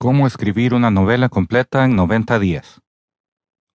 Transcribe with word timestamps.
Cómo 0.00 0.28
escribir 0.28 0.74
una 0.74 0.92
novela 0.92 1.28
completa 1.28 1.84
en 1.84 1.96
90 1.96 2.38
días. 2.38 2.80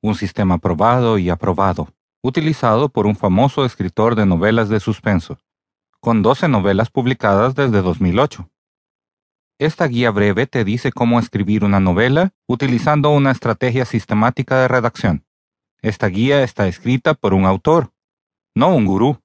Un 0.02 0.16
sistema 0.16 0.58
probado 0.58 1.18
y 1.18 1.30
aprobado, 1.30 1.90
utilizado 2.22 2.88
por 2.88 3.08
un 3.08 3.18
famoso 3.18 3.66
escritor 3.66 4.16
de 4.16 4.26
novelas 4.26 4.70
de 4.70 4.80
suspenso, 4.80 5.38
con 6.00 6.22
12 6.22 6.48
novelas 6.48 6.90
publicadas 6.90 7.56
desde 7.56 7.82
2008. 7.82 8.50
Esta 9.60 9.86
guía 9.86 10.12
breve 10.12 10.48
te 10.48 10.64
dice 10.64 10.94
cómo 10.94 11.20
escribir 11.20 11.66
una 11.66 11.82
novela 11.82 12.34
utilizando 12.48 13.10
una 13.10 13.32
estrategia 13.32 13.84
sistemática 13.84 14.62
de 14.62 14.70
redacción. 14.70 15.26
Esta 15.82 16.08
guía 16.08 16.42
está 16.42 16.70
escrita 16.70 17.16
por 17.16 17.34
un 17.34 17.44
autor, 17.46 17.92
no 18.56 18.74
un 18.74 18.86
gurú. 18.86 19.20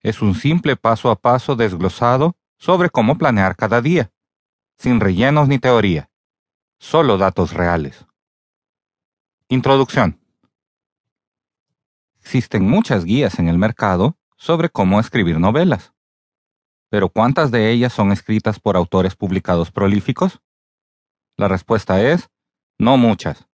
Es 0.00 0.22
un 0.22 0.34
simple 0.34 0.76
paso 0.76 1.10
a 1.10 1.16
paso 1.16 1.56
desglosado 1.56 2.38
sobre 2.56 2.88
cómo 2.88 3.18
planear 3.18 3.54
cada 3.54 3.82
día, 3.82 4.10
sin 4.80 4.98
rellenos 4.98 5.46
ni 5.46 5.58
teoría, 5.58 6.08
solo 6.78 7.18
datos 7.18 7.52
reales. 7.52 8.06
Introducción. 9.48 10.18
Existen 12.22 12.66
muchas 12.66 13.04
guías 13.04 13.38
en 13.38 13.48
el 13.48 13.58
mercado 13.58 14.16
sobre 14.38 14.70
cómo 14.70 14.98
escribir 14.98 15.38
novelas. 15.38 15.92
Pero 16.88 17.10
¿cuántas 17.10 17.50
de 17.50 17.70
ellas 17.70 17.92
son 17.92 18.10
escritas 18.10 18.58
por 18.58 18.74
autores 18.74 19.14
publicados 19.14 19.70
prolíficos? 19.70 20.40
La 21.36 21.46
respuesta 21.46 22.02
es, 22.02 22.30
no 22.78 22.96
muchas. 22.96 23.46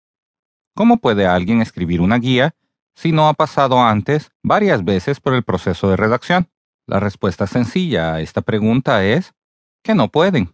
¿Cómo 0.74 0.98
puede 0.98 1.26
alguien 1.26 1.62
escribir 1.62 2.02
una 2.02 2.18
guía 2.18 2.54
si 2.94 3.12
no 3.12 3.28
ha 3.28 3.32
pasado 3.32 3.80
antes 3.80 4.30
varias 4.42 4.84
veces 4.84 5.20
por 5.20 5.32
el 5.32 5.42
proceso 5.42 5.88
de 5.88 5.96
redacción? 5.96 6.50
La 6.86 7.00
respuesta 7.00 7.46
sencilla 7.46 8.12
a 8.12 8.20
esta 8.20 8.42
pregunta 8.42 9.06
es 9.06 9.32
que 9.82 9.94
no 9.94 10.08
pueden, 10.08 10.52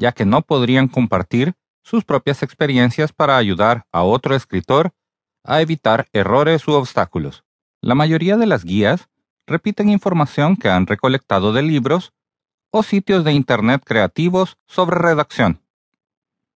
ya 0.00 0.12
que 0.12 0.24
no 0.24 0.42
podrían 0.42 0.88
compartir 0.88 1.54
sus 1.82 2.04
propias 2.04 2.42
experiencias 2.42 3.12
para 3.12 3.36
ayudar 3.36 3.84
a 3.92 4.02
otro 4.02 4.34
escritor 4.34 4.92
a 5.44 5.60
evitar 5.60 6.08
errores 6.12 6.66
u 6.66 6.72
obstáculos. 6.72 7.44
La 7.82 7.94
mayoría 7.94 8.36
de 8.36 8.46
las 8.46 8.64
guías 8.64 9.08
repiten 9.46 9.90
información 9.90 10.56
que 10.56 10.68
han 10.68 10.86
recolectado 10.86 11.52
de 11.52 11.62
libros 11.62 12.12
o 12.70 12.82
sitios 12.82 13.24
de 13.24 13.32
Internet 13.32 13.82
creativos 13.84 14.56
sobre 14.66 14.96
redacción. 14.96 15.60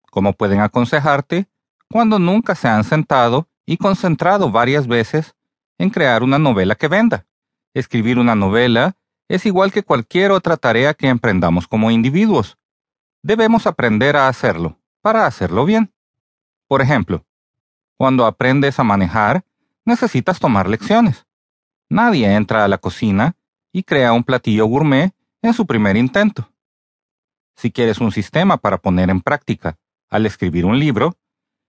¿Cómo 0.10 0.34
pueden 0.34 0.62
aconsejarte 0.62 1.48
cuando 1.90 2.20
nunca 2.20 2.56
se 2.56 2.68
han 2.68 2.84
sentado 2.84 3.50
y 3.66 3.78
concentrado 3.78 4.52
varias 4.52 4.88
veces 4.88 5.36
en 5.78 5.90
crear 5.90 6.24
una 6.24 6.40
novela 6.40 6.76
que 6.76 6.88
venda? 6.88 7.26
Escribir 7.74 8.20
una 8.20 8.36
novela 8.36 8.96
es 9.28 9.46
igual 9.46 9.72
que 9.72 9.84
cualquier 9.84 10.32
otra 10.32 10.56
tarea 10.58 10.94
que 10.94 11.08
emprendamos 11.08 11.68
como 11.68 11.90
individuos. 11.92 12.58
Debemos 13.26 13.68
aprender 13.68 14.18
a 14.18 14.28
hacerlo 14.28 14.78
para 15.02 15.26
hacerlo 15.26 15.64
bien. 15.64 15.94
Por 16.68 16.82
ejemplo, 16.82 17.26
cuando 17.98 18.26
aprendes 18.26 18.80
a 18.80 18.84
manejar, 18.84 19.46
necesitas 19.86 20.40
tomar 20.40 20.68
lecciones. 20.68 21.26
Nadie 21.90 22.34
entra 22.34 22.66
a 22.66 22.68
la 22.68 22.78
cocina 22.78 23.38
y 23.72 23.84
crea 23.84 24.12
un 24.12 24.26
platillo 24.26 24.66
gourmet 24.66 25.14
en 25.42 25.54
su 25.54 25.66
primer 25.66 25.96
intento. 25.96 26.52
Si 27.56 27.72
quieres 27.72 28.00
un 28.00 28.12
sistema 28.12 28.58
para 28.58 28.78
poner 28.78 29.10
en 29.10 29.22
práctica 29.22 29.78
al 30.10 30.26
escribir 30.26 30.66
un 30.66 30.78
libro, 30.78 31.16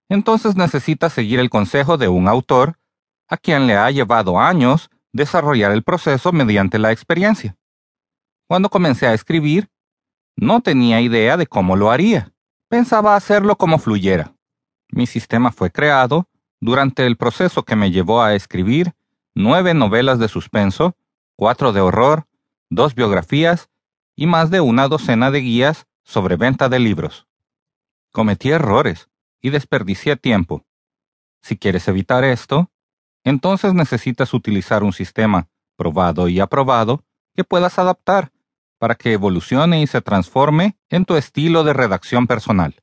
entonces 0.08 0.56
necesitas 0.56 1.12
seguir 1.12 1.39
el 1.39 1.50
consejo 1.50 1.96
de 1.96 2.08
un 2.08 2.27
autor 2.27 2.80
a 3.28 3.36
quien 3.36 3.68
le 3.68 3.77
ha 3.77 3.89
llevado 3.92 4.41
años 4.41 4.91
desarrollar 5.12 5.70
el 5.70 5.84
proceso 5.84 6.33
mediante 6.33 6.80
la 6.80 6.91
experiencia. 6.91 7.56
Cuando 8.48 8.68
comencé 8.70 9.06
a 9.06 9.14
escribir, 9.14 9.70
no 10.36 10.60
tenía 10.60 11.00
idea 11.00 11.36
de 11.36 11.46
cómo 11.46 11.77
lo 11.77 11.90
haría. 11.90 12.32
Pensaba 12.68 13.16
hacerlo 13.16 13.56
como 13.56 13.78
fluyera. 13.78 14.34
Mi 14.90 15.06
sistema 15.06 15.52
fue 15.52 15.70
creado 15.70 16.28
durante 16.60 17.06
el 17.06 17.16
proceso 17.16 17.62
que 17.62 17.77
me 17.77 17.90
llevó 17.90 18.22
a 18.22 18.34
escribir 18.34 18.94
nueve 19.34 19.74
novelas 19.74 20.18
de 20.18 20.28
suspenso, 20.28 20.96
cuatro 21.36 21.72
de 21.72 21.80
horror, 21.80 22.27
dos 22.70 22.95
biografías 22.95 23.68
y 24.17 24.27
más 24.27 24.50
de 24.50 24.61
una 24.61 24.89
docena 24.89 25.30
de 25.30 25.40
guías 25.40 25.86
sobre 26.05 26.36
venta 26.36 26.68
de 26.68 26.78
libros. 26.78 27.27
Cometí 28.12 28.51
errores 28.51 29.08
y 29.40 29.51
desperdicié 29.51 30.16
tiempo. 30.16 30.64
Si 31.42 31.56
quieres 31.56 31.89
evitar 31.89 32.24
esto, 32.24 32.70
entonces 33.24 33.74
necesitas 33.74 34.33
utilizar 34.33 34.83
un 34.83 34.92
sistema 34.92 35.48
probado 35.77 36.28
y 36.28 36.40
aprobado 36.40 37.05
que 37.34 37.45
puedas 37.45 37.78
adaptar 37.78 38.30
para 38.79 38.95
que 38.95 39.12
evolucione 39.12 39.80
y 39.83 39.86
se 39.86 40.01
transforme 40.01 40.77
en 40.90 41.05
tu 41.05 41.17
estilo 41.17 41.64
de 41.64 41.73
redacción 41.73 42.27
personal. 42.27 42.83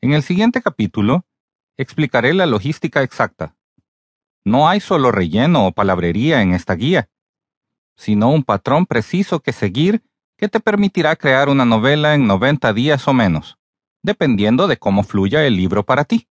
En 0.00 0.12
el 0.12 0.22
siguiente 0.22 0.62
capítulo, 0.62 1.26
explicaré 1.76 2.34
la 2.34 2.46
logística 2.46 3.02
exacta. 3.02 3.56
No 4.44 4.68
hay 4.68 4.80
solo 4.80 5.12
relleno 5.12 5.66
o 5.66 5.72
palabrería 5.72 6.42
en 6.42 6.54
esta 6.54 6.74
guía, 6.74 7.08
sino 7.96 8.30
un 8.30 8.44
patrón 8.44 8.86
preciso 8.86 9.40
que 9.40 9.52
seguir 9.52 10.02
que 10.36 10.48
te 10.48 10.60
permitirá 10.60 11.16
crear 11.16 11.48
una 11.48 11.64
novela 11.64 12.14
en 12.14 12.26
90 12.26 12.72
días 12.72 13.08
o 13.08 13.12
menos, 13.12 13.58
dependiendo 14.02 14.68
de 14.68 14.76
cómo 14.76 15.02
fluya 15.02 15.44
el 15.44 15.56
libro 15.56 15.84
para 15.84 16.04
ti. 16.04 16.28